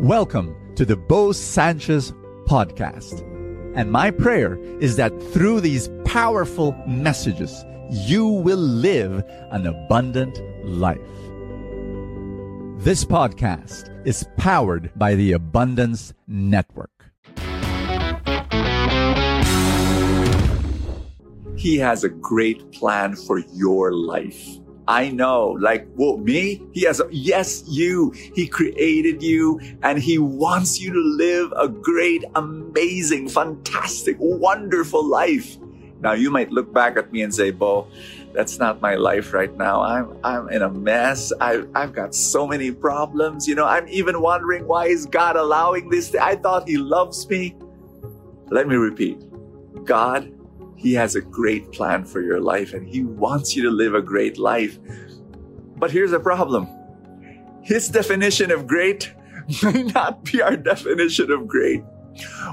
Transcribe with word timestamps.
Welcome 0.00 0.54
to 0.76 0.84
the 0.84 0.94
Bo 0.96 1.32
Sanchez 1.32 2.12
podcast. 2.44 3.20
And 3.74 3.90
my 3.90 4.12
prayer 4.12 4.56
is 4.78 4.94
that 4.94 5.10
through 5.32 5.60
these 5.60 5.90
powerful 6.04 6.72
messages, 6.86 7.64
you 7.90 8.24
will 8.28 8.58
live 8.60 9.24
an 9.50 9.66
abundant 9.66 10.40
life. 10.64 11.00
This 12.84 13.04
podcast 13.04 13.90
is 14.06 14.24
powered 14.36 14.92
by 14.94 15.16
the 15.16 15.32
Abundance 15.32 16.14
Network. 16.28 17.10
He 21.56 21.76
has 21.78 22.04
a 22.04 22.08
great 22.08 22.70
plan 22.70 23.16
for 23.16 23.40
your 23.52 23.92
life. 23.92 24.60
I 24.88 25.10
know, 25.10 25.50
like, 25.60 25.86
well, 25.96 26.16
me, 26.16 26.62
he 26.72 26.82
has, 26.84 26.98
a, 26.98 27.08
yes, 27.10 27.62
you, 27.68 28.10
he 28.10 28.48
created 28.48 29.22
you 29.22 29.60
and 29.82 29.98
he 29.98 30.16
wants 30.16 30.80
you 30.80 30.90
to 30.94 30.98
live 30.98 31.52
a 31.58 31.68
great, 31.68 32.24
amazing, 32.34 33.28
fantastic, 33.28 34.16
wonderful 34.18 35.04
life. 35.04 35.58
Now 36.00 36.12
you 36.12 36.30
might 36.30 36.50
look 36.50 36.72
back 36.72 36.96
at 36.96 37.12
me 37.12 37.20
and 37.20 37.34
say, 37.34 37.50
Bo, 37.50 37.86
that's 38.32 38.58
not 38.58 38.80
my 38.80 38.94
life 38.94 39.34
right 39.34 39.54
now. 39.58 39.82
I'm, 39.82 40.16
I'm 40.24 40.48
in 40.48 40.62
a 40.62 40.70
mess. 40.70 41.34
I, 41.38 41.64
I've 41.74 41.92
got 41.92 42.14
so 42.14 42.46
many 42.46 42.70
problems. 42.70 43.46
You 43.46 43.56
know, 43.56 43.66
I'm 43.66 43.86
even 43.88 44.22
wondering 44.22 44.66
why 44.66 44.86
is 44.86 45.04
God 45.04 45.36
allowing 45.36 45.90
this? 45.90 46.14
I 46.14 46.36
thought 46.36 46.66
he 46.66 46.78
loves 46.78 47.28
me. 47.28 47.56
Let 48.50 48.66
me 48.66 48.76
repeat. 48.76 49.22
God 49.84 50.32
he 50.78 50.94
has 50.94 51.16
a 51.16 51.20
great 51.20 51.72
plan 51.72 52.04
for 52.04 52.22
your 52.22 52.40
life 52.40 52.72
and 52.72 52.86
He 52.86 53.02
wants 53.02 53.56
you 53.56 53.62
to 53.64 53.70
live 53.70 53.94
a 53.94 54.00
great 54.00 54.38
life. 54.38 54.78
But 55.76 55.90
here's 55.90 56.12
a 56.12 56.20
problem 56.20 56.68
His 57.62 57.88
definition 57.88 58.50
of 58.52 58.66
great 58.66 59.12
may 59.62 59.82
not 59.82 60.24
be 60.24 60.40
our 60.40 60.56
definition 60.56 61.32
of 61.32 61.48
great. 61.48 61.82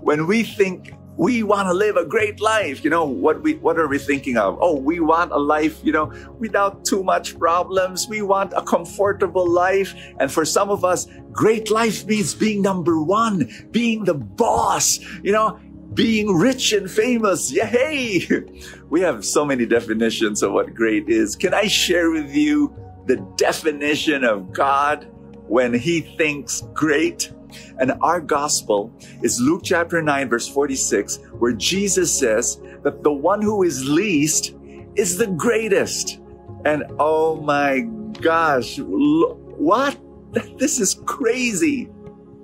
When 0.00 0.26
we 0.26 0.44
think 0.44 0.94
we 1.16 1.42
want 1.42 1.66
to 1.66 1.74
live 1.74 1.96
a 1.96 2.04
great 2.04 2.40
life, 2.40 2.84
you 2.84 2.90
know, 2.90 3.04
what 3.04 3.42
we 3.42 3.54
what 3.56 3.78
are 3.78 3.88
we 3.88 3.98
thinking 3.98 4.36
of? 4.36 4.56
Oh, 4.60 4.76
we 4.76 5.00
want 5.00 5.32
a 5.32 5.38
life, 5.38 5.80
you 5.82 5.92
know, 5.92 6.12
without 6.38 6.84
too 6.84 7.02
much 7.02 7.38
problems. 7.38 8.06
We 8.08 8.22
want 8.22 8.52
a 8.56 8.62
comfortable 8.62 9.48
life. 9.48 9.94
And 10.20 10.30
for 10.30 10.44
some 10.44 10.70
of 10.70 10.84
us, 10.84 11.08
great 11.32 11.70
life 11.70 12.06
means 12.06 12.34
being 12.34 12.62
number 12.62 13.02
one, 13.02 13.50
being 13.72 14.04
the 14.04 14.14
boss, 14.14 15.00
you 15.22 15.32
know, 15.32 15.58
being 15.94 16.34
rich 16.34 16.72
and 16.72 16.90
famous. 16.90 17.52
Yay! 17.52 18.26
We 18.90 19.00
have 19.00 19.24
so 19.24 19.44
many 19.44 19.64
definitions 19.64 20.42
of 20.42 20.52
what 20.52 20.74
great 20.74 21.08
is. 21.08 21.34
Can 21.34 21.54
I 21.54 21.66
share 21.66 22.10
with 22.10 22.34
you 22.34 22.74
the 23.06 23.16
definition 23.36 24.22
of 24.22 24.52
God 24.52 25.08
when 25.48 25.72
He 25.72 26.02
thinks 26.02 26.62
great? 26.74 27.32
And 27.78 27.92
our 28.02 28.20
gospel 28.20 28.92
is 29.22 29.40
Luke 29.40 29.62
chapter 29.64 30.02
9, 30.02 30.28
verse 30.28 30.46
46, 30.46 31.20
where 31.38 31.52
Jesus 31.52 32.16
says 32.16 32.60
that 32.82 33.02
the 33.02 33.12
one 33.12 33.40
who 33.40 33.62
is 33.62 33.88
least 33.88 34.54
is 34.94 35.16
the 35.16 35.26
greatest. 35.26 36.20
And 36.66 36.84
oh 36.98 37.40
my 37.40 37.80
gosh, 38.20 38.78
what? 38.78 39.98
This 40.58 40.80
is 40.80 40.94
crazy. 41.04 41.90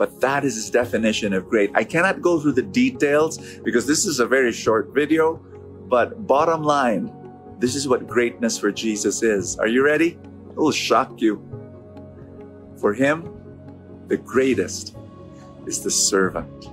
But 0.00 0.18
that 0.22 0.46
is 0.46 0.54
his 0.54 0.70
definition 0.70 1.34
of 1.34 1.46
great. 1.46 1.70
I 1.74 1.84
cannot 1.84 2.22
go 2.22 2.40
through 2.40 2.52
the 2.52 2.62
details 2.62 3.36
because 3.62 3.86
this 3.86 4.06
is 4.06 4.18
a 4.18 4.24
very 4.24 4.50
short 4.50 4.94
video, 4.94 5.36
but 5.90 6.26
bottom 6.26 6.62
line, 6.62 7.12
this 7.58 7.74
is 7.74 7.86
what 7.86 8.06
greatness 8.06 8.58
for 8.58 8.72
Jesus 8.72 9.22
is. 9.22 9.58
Are 9.58 9.66
you 9.66 9.84
ready? 9.84 10.18
It 10.48 10.56
will 10.56 10.72
shock 10.72 11.20
you. 11.20 11.36
For 12.80 12.94
him, 12.94 13.28
the 14.08 14.16
greatest 14.16 14.96
is 15.66 15.82
the 15.82 15.90
servant, 15.90 16.70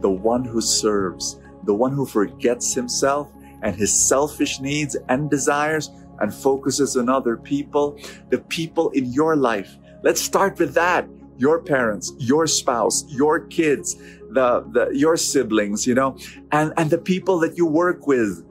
the 0.00 0.10
one 0.10 0.44
who 0.44 0.60
serves, 0.60 1.40
the 1.64 1.74
one 1.74 1.90
who 1.90 2.06
forgets 2.06 2.72
himself 2.72 3.28
and 3.62 3.74
his 3.74 3.92
selfish 3.92 4.60
needs 4.60 4.96
and 5.08 5.28
desires 5.28 5.90
and 6.20 6.32
focuses 6.32 6.96
on 6.96 7.08
other 7.08 7.36
people, 7.36 7.98
the 8.30 8.38
people 8.38 8.90
in 8.90 9.12
your 9.12 9.34
life. 9.34 9.78
Let's 10.04 10.20
start 10.20 10.60
with 10.60 10.74
that 10.74 11.08
your 11.42 11.58
parents, 11.60 12.12
your 12.18 12.46
spouse, 12.46 13.04
your 13.08 13.40
kids, 13.58 13.96
the, 14.30 14.64
the 14.74 14.84
your 14.94 15.16
siblings, 15.16 15.86
you 15.88 15.94
know, 16.00 16.16
and, 16.52 16.72
and 16.76 16.88
the 16.88 17.02
people 17.12 17.36
that 17.40 17.56
you 17.58 17.66
work 17.66 18.06
with. 18.06 18.46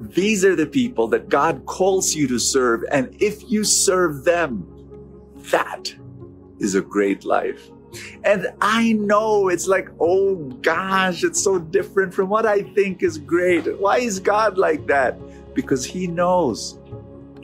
These 0.00 0.46
are 0.46 0.56
the 0.56 0.66
people 0.66 1.06
that 1.08 1.28
God 1.28 1.66
calls 1.66 2.14
you 2.14 2.26
to 2.28 2.38
serve. 2.38 2.84
And 2.90 3.14
if 3.20 3.50
you 3.50 3.64
serve 3.64 4.24
them, 4.24 4.66
that 5.52 5.94
is 6.58 6.74
a 6.74 6.80
great 6.80 7.24
life. 7.24 7.70
And 8.24 8.48
I 8.62 8.94
know 8.94 9.48
it's 9.48 9.68
like, 9.68 9.88
oh 10.00 10.36
gosh, 10.62 11.22
it's 11.22 11.42
so 11.42 11.58
different 11.58 12.14
from 12.14 12.30
what 12.30 12.46
I 12.46 12.62
think 12.62 13.02
is 13.02 13.18
great. 13.18 13.64
Why 13.78 13.98
is 13.98 14.18
God 14.18 14.56
like 14.56 14.86
that? 14.86 15.12
Because 15.54 15.84
He 15.84 16.06
knows 16.06 16.78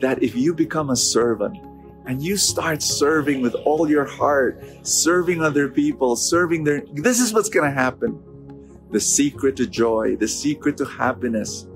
that 0.01 0.23
if 0.23 0.35
you 0.35 0.55
become 0.55 0.89
a 0.89 0.97
servant, 0.97 1.59
and 2.07 2.23
you 2.23 2.37
start 2.37 2.83
serving 2.83 3.41
with 3.41 3.55
all 3.55 3.89
your 3.89 4.05
heart, 4.05 4.63
serving 4.83 5.43
other 5.43 5.69
people, 5.69 6.17
serving 6.17 6.65
their, 6.65 6.83
this 6.95 7.21
is 7.21 7.33
what's 7.33 7.49
going 7.49 7.69
to 7.69 7.75
happen. 7.75 8.23
The 8.91 9.01
secret 9.01 9.57
to 9.57 9.67
joy, 9.67 10.17
the 10.17 10.29
secret 10.29 10.77
to 10.79 10.85
happiness 10.85 11.67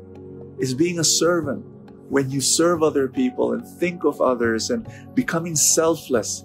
is 0.58 0.74
being 0.74 0.98
a 0.98 1.04
servant. 1.04 1.64
When 2.08 2.30
you 2.30 2.40
serve 2.40 2.82
other 2.82 3.08
people 3.08 3.52
and 3.52 3.66
think 3.78 4.04
of 4.04 4.20
others 4.20 4.70
and 4.70 4.86
becoming 5.14 5.56
selfless 5.56 6.44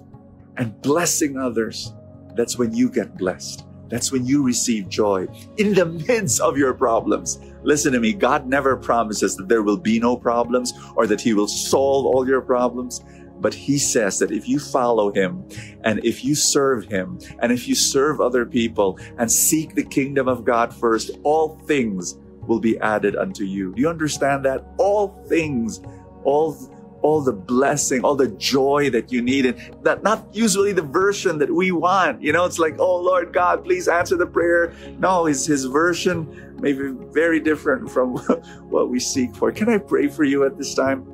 and 0.56 0.80
blessing 0.82 1.36
others, 1.36 1.92
that's 2.36 2.56
when 2.58 2.74
you 2.74 2.90
get 2.90 3.16
blessed. 3.16 3.66
That's 3.88 4.12
when 4.12 4.24
you 4.24 4.44
receive 4.44 4.88
joy 4.88 5.26
in 5.58 5.74
the 5.74 5.86
midst 5.86 6.40
of 6.40 6.56
your 6.56 6.72
problems. 6.72 7.40
Listen 7.62 7.92
to 7.92 8.00
me. 8.00 8.12
God 8.12 8.46
never 8.46 8.76
promises 8.76 9.36
that 9.36 9.48
there 9.48 9.62
will 9.62 9.76
be 9.76 9.98
no 9.98 10.16
problems 10.16 10.72
or 10.94 11.06
that 11.08 11.20
He 11.20 11.34
will 11.34 11.48
solve 11.48 12.06
all 12.06 12.26
your 12.26 12.40
problems. 12.40 13.02
But 13.40 13.54
he 13.54 13.78
says 13.78 14.18
that 14.18 14.30
if 14.30 14.48
you 14.48 14.58
follow 14.58 15.12
him 15.12 15.44
and 15.82 16.04
if 16.04 16.24
you 16.24 16.34
serve 16.34 16.84
him 16.84 17.18
and 17.40 17.52
if 17.52 17.66
you 17.66 17.74
serve 17.74 18.20
other 18.20 18.44
people 18.44 18.98
and 19.18 19.30
seek 19.30 19.74
the 19.74 19.84
kingdom 19.84 20.28
of 20.28 20.44
God 20.44 20.74
first, 20.74 21.10
all 21.22 21.56
things 21.66 22.18
will 22.46 22.60
be 22.60 22.78
added 22.80 23.16
unto 23.16 23.44
you. 23.44 23.74
Do 23.74 23.80
you 23.80 23.88
understand 23.88 24.44
that? 24.44 24.64
All 24.78 25.24
things, 25.28 25.80
all 26.24 26.56
all 27.02 27.22
the 27.22 27.32
blessing, 27.32 28.04
all 28.04 28.14
the 28.14 28.28
joy 28.28 28.90
that 28.90 29.10
you 29.10 29.22
need, 29.22 29.46
and 29.46 29.84
that 29.84 30.02
not 30.02 30.26
usually 30.32 30.72
the 30.72 30.82
version 30.82 31.38
that 31.38 31.50
we 31.50 31.72
want. 31.72 32.22
You 32.22 32.32
know, 32.32 32.44
it's 32.44 32.58
like, 32.58 32.78
oh 32.78 32.96
Lord 32.96 33.32
God, 33.32 33.64
please 33.64 33.88
answer 33.88 34.16
the 34.16 34.26
prayer. 34.26 34.72
No, 34.98 35.24
his 35.24 35.46
his 35.46 35.64
version 35.64 36.28
may 36.60 36.72
be 36.72 36.90
very 37.12 37.40
different 37.40 37.90
from 37.90 38.16
what 38.68 38.90
we 38.90 39.00
seek 39.00 39.34
for. 39.34 39.50
Can 39.50 39.68
I 39.68 39.78
pray 39.78 40.08
for 40.08 40.24
you 40.24 40.44
at 40.44 40.58
this 40.58 40.74
time? 40.74 41.06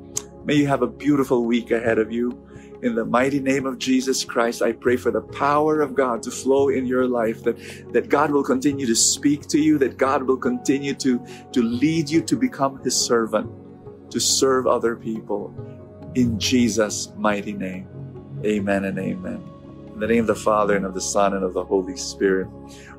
May 0.47 0.55
you 0.55 0.67
have 0.67 0.81
a 0.81 0.87
beautiful 0.87 1.43
week 1.43 1.71
ahead 1.71 1.99
of 1.99 2.09
you. 2.09 2.41
In 2.81 2.95
the 2.95 3.03
mighty 3.03 3.41
name 3.41 3.65
of 3.65 3.77
Jesus 3.77 4.23
Christ, 4.23 4.61
I 4.61 4.71
pray 4.71 4.95
for 4.95 5.11
the 5.11 5.19
power 5.19 5.81
of 5.81 5.93
God 5.93 6.23
to 6.23 6.31
flow 6.31 6.69
in 6.69 6.85
your 6.85 7.05
life, 7.05 7.43
that, 7.43 7.57
that 7.91 8.07
God 8.07 8.31
will 8.31 8.45
continue 8.45 8.85
to 8.85 8.95
speak 8.95 9.47
to 9.47 9.59
you, 9.59 9.77
that 9.79 9.97
God 9.97 10.23
will 10.23 10.37
continue 10.37 10.93
to, 10.93 11.19
to 11.51 11.61
lead 11.61 12.09
you 12.09 12.21
to 12.21 12.37
become 12.37 12.81
His 12.81 12.95
servant, 12.95 13.51
to 14.09 14.21
serve 14.21 14.67
other 14.67 14.95
people. 14.95 15.53
In 16.15 16.39
Jesus' 16.39 17.11
mighty 17.17 17.51
name, 17.51 17.89
amen 18.45 18.85
and 18.85 18.97
amen. 18.97 19.43
In 19.95 19.99
the 19.99 20.07
name 20.07 20.21
of 20.21 20.27
the 20.27 20.35
Father 20.35 20.77
and 20.77 20.85
of 20.85 20.93
the 20.93 21.01
Son 21.01 21.33
and 21.33 21.43
of 21.43 21.55
the 21.55 21.65
Holy 21.65 21.97
Spirit. 21.97 22.45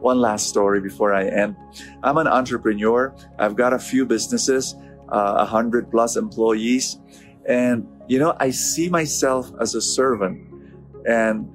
One 0.00 0.20
last 0.20 0.50
story 0.50 0.82
before 0.82 1.14
I 1.14 1.24
end. 1.24 1.56
I'm 2.02 2.18
an 2.18 2.28
entrepreneur. 2.28 3.16
I've 3.38 3.56
got 3.56 3.72
a 3.72 3.78
few 3.78 4.04
businesses, 4.04 4.74
uh, 5.10 5.16
a 5.16 5.16
uh, 5.16 5.46
hundred 5.46 5.90
plus 5.90 6.16
employees. 6.16 6.98
And, 7.48 7.88
you 8.06 8.18
know, 8.18 8.36
I 8.38 8.50
see 8.50 8.88
myself 8.88 9.50
as 9.60 9.74
a 9.74 9.80
servant. 9.80 10.46
And 11.08 11.48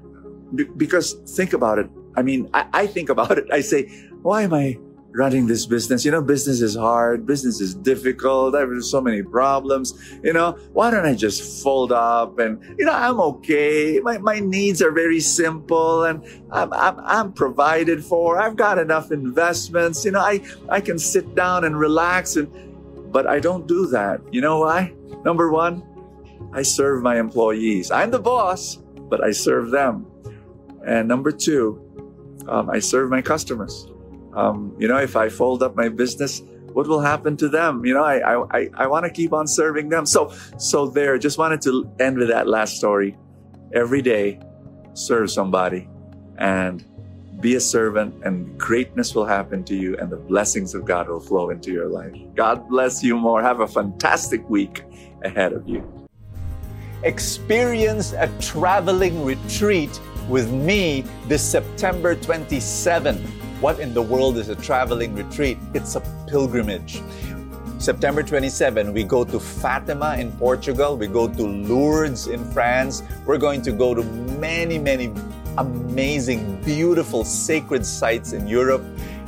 b- 0.56 0.68
because 0.76 1.14
think 1.36 1.54
about 1.54 1.80
it. 1.80 1.90
I 2.18 2.24
mean, 2.24 2.50
I, 2.54 2.66
I 2.74 2.88
think 2.88 3.10
about 3.10 3.38
it. 3.38 3.46
I 3.52 3.62
say, 3.62 3.88
why 4.22 4.42
am 4.42 4.54
I 4.54 4.80
running 5.12 5.46
this 5.46 5.68
business? 5.68 6.04
You 6.04 6.12
know, 6.12 6.22
business 6.22 6.62
is 6.62 6.76
hard. 6.76 7.28
Business 7.28 7.62
is 7.62 7.76
difficult. 7.76 8.54
There's 8.54 8.90
so 8.90 9.02
many 9.02 9.22
problems. 9.22 9.94
You 10.24 10.34
know, 10.34 10.58
why 10.74 10.90
don't 10.90 11.06
I 11.06 11.14
just 11.14 11.64
fold 11.64 11.92
up 11.92 12.40
and, 12.40 12.60
you 12.80 12.86
know, 12.86 12.94
I'm 12.94 13.20
okay. 13.22 14.00
My, 14.02 14.18
my 14.18 14.40
needs 14.40 14.82
are 14.82 14.92
very 14.92 15.20
simple 15.20 16.06
and 16.06 16.24
I'm, 16.52 16.74
I'm, 16.74 17.00
I'm 17.00 17.34
provided 17.34 18.04
for. 18.04 18.40
I've 18.40 18.56
got 18.56 18.80
enough 18.80 19.12
investments. 19.12 20.04
You 20.06 20.12
know, 20.12 20.22
I, 20.22 20.42
I 20.70 20.82
can 20.82 20.98
sit 20.98 21.36
down 21.36 21.66
and 21.66 21.78
relax 21.78 22.36
and, 22.36 22.50
but 23.12 23.28
I 23.28 23.40
don't 23.40 23.68
do 23.68 23.86
that. 23.88 24.22
You 24.32 24.42
know 24.42 24.60
why? 24.62 24.94
Number 25.24 25.52
one, 25.52 25.84
I 26.52 26.62
serve 26.62 27.02
my 27.02 27.20
employees. 27.20 27.92
I'm 27.92 28.12
the 28.12 28.20
boss, 28.20 28.76
but 29.10 29.24
I 29.24 29.32
serve 29.32 29.72
them. 29.72 30.06
And 30.86 31.08
number 31.08 31.32
two, 31.32 31.80
um, 32.48 32.70
I 32.70 32.80
serve 32.80 33.10
my 33.10 33.22
customers. 33.22 33.88
Um, 34.34 34.76
you 34.80 34.88
know, 34.88 34.98
if 34.98 35.16
I 35.16 35.30
fold 35.30 35.64
up 35.64 35.76
my 35.76 35.90
business, 35.90 36.42
what 36.74 36.88
will 36.88 37.00
happen 37.00 37.38
to 37.38 37.48
them? 37.48 37.86
You 37.86 37.94
know, 37.94 38.04
I 38.04 38.44
I, 38.52 38.70
I, 38.74 38.88
want 38.88 39.06
to 39.06 39.12
keep 39.12 39.32
on 39.32 39.48
serving 39.48 39.90
them. 39.90 40.06
So 40.06 40.34
so 40.58 40.88
there. 40.88 41.18
Just 41.18 41.38
wanted 41.38 41.62
to 41.62 41.90
end 42.00 42.18
with 42.18 42.30
that 42.30 42.48
last 42.48 42.78
story. 42.78 43.16
Every 43.74 44.02
day, 44.02 44.40
serve 44.94 45.32
somebody, 45.32 45.88
and 46.38 46.84
be 47.40 47.56
a 47.56 47.60
servant, 47.60 48.24
and 48.24 48.58
greatness 48.60 49.14
will 49.14 49.26
happen 49.26 49.64
to 49.66 49.76
you, 49.76 49.98
and 49.98 50.12
the 50.12 50.18
blessings 50.18 50.74
of 50.74 50.86
God 50.86 51.08
will 51.10 51.20
flow 51.20 51.50
into 51.50 51.72
your 51.72 51.88
life. 51.88 52.16
God 52.36 52.68
bless 52.70 53.04
you 53.04 53.18
more. 53.18 53.42
Have 53.42 53.60
a 53.60 53.68
fantastic 53.68 54.48
week 54.50 54.84
ahead 55.24 55.54
of 55.54 55.68
you. 55.68 56.03
Experience 57.04 58.14
a 58.14 58.30
traveling 58.40 59.26
retreat 59.26 60.00
with 60.30 60.50
me 60.52 61.04
this 61.28 61.44
September 61.44 62.16
27. 62.16 63.18
What 63.60 63.82
in 63.82 63.94
the 63.94 64.02
world 64.02 64.38
is 64.38 64.48
a 64.48 64.56
traveling 64.56 65.14
retreat? 65.14 65.58
It's 65.74 65.96
a 65.96 66.02
pilgrimage. 66.30 67.02
September 67.78 68.24
27, 68.24 68.94
we 68.94 69.04
go 69.04 69.26
to 69.26 69.38
Fatima 69.38 70.16
in 70.18 70.32
Portugal. 70.34 70.96
We 70.96 71.08
go 71.08 71.28
to 71.28 71.44
Lourdes 71.44 72.28
in 72.28 72.50
France. 72.54 73.04
We're 73.26 73.38
going 73.38 73.62
to 73.64 73.74
go 73.74 73.94
to 73.94 74.04
many, 74.40 74.80
many 74.80 75.12
amazing, 75.58 76.62
beautiful, 76.62 77.26
sacred 77.26 77.86
sites 77.86 78.32
in 78.32 78.48
Europe. 78.48 78.84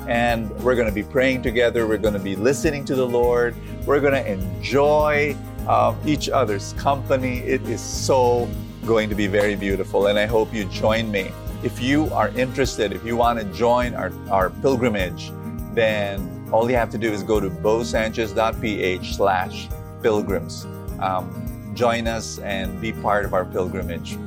And 0.07 0.49
we're 0.63 0.75
going 0.75 0.87
to 0.87 0.93
be 0.93 1.03
praying 1.03 1.41
together. 1.41 1.85
We're 1.87 1.97
going 1.97 2.13
to 2.13 2.21
be 2.21 2.37
listening 2.37 2.85
to 2.85 2.95
the 2.95 3.05
Lord. 3.05 3.53
We're 3.85 3.99
going 3.99 4.13
to 4.13 4.25
enjoy 4.25 5.35
um, 5.67 5.97
each 6.05 6.29
other's 6.29 6.73
company. 6.73 7.39
It 7.39 7.61
is 7.63 7.81
so 7.81 8.47
going 8.85 9.09
to 9.09 9.15
be 9.15 9.27
very 9.27 9.55
beautiful. 9.55 10.07
And 10.07 10.19
I 10.19 10.25
hope 10.25 10.53
you 10.53 10.65
join 10.65 11.11
me. 11.11 11.31
If 11.63 11.81
you 11.81 12.05
are 12.13 12.29
interested, 12.29 12.91
if 12.91 13.03
you 13.03 13.15
want 13.15 13.39
to 13.39 13.45
join 13.45 13.95
our, 13.95 14.11
our 14.29 14.49
pilgrimage, 14.49 15.31
then 15.73 16.47
all 16.51 16.69
you 16.69 16.75
have 16.75 16.89
to 16.91 16.97
do 16.97 17.11
is 17.11 17.23
go 17.23 17.39
to 17.39 17.49
bosanchez.ph 17.49 19.15
slash 19.15 19.67
pilgrims. 20.01 20.65
Um, 20.99 21.71
join 21.73 22.07
us 22.07 22.39
and 22.39 22.79
be 22.79 22.93
part 22.93 23.25
of 23.25 23.33
our 23.33 23.45
pilgrimage. 23.45 24.17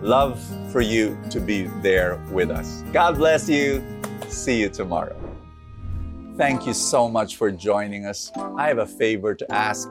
Love 0.00 0.40
for 0.70 0.80
you 0.80 1.18
to 1.30 1.40
be 1.40 1.64
there 1.82 2.16
with 2.30 2.50
us. 2.50 2.82
God 2.92 3.16
bless 3.16 3.48
you. 3.48 3.84
See 4.28 4.60
you 4.60 4.68
tomorrow. 4.68 5.20
Thank 6.36 6.66
you 6.66 6.74
so 6.74 7.08
much 7.08 7.36
for 7.36 7.50
joining 7.50 8.04
us. 8.04 8.30
I 8.56 8.68
have 8.68 8.78
a 8.78 8.86
favor 8.86 9.34
to 9.34 9.52
ask. 9.52 9.90